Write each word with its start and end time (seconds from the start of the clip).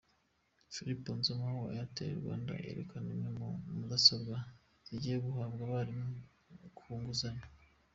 Philip 0.73 1.01
Onzoma 1.13 1.47
wa 1.61 1.67
Airtel 1.75 2.11
Rwanda 2.21 2.51
yerekana 2.65 3.07
imwe 3.15 3.29
muri 3.37 3.73
mudasobwa 3.79 4.35
zigiye 4.87 5.17
guhabwa 5.25 5.61
abarimu 5.69 6.07
ku 6.77 6.87
nguzanyo. 6.99 7.45